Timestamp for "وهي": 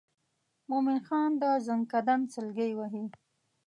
2.77-3.05